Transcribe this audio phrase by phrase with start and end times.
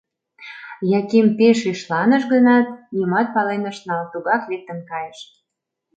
[0.99, 5.19] Яким пеш шишланыш гынат, нимат пален ыш нал— тугак лектын кайыш.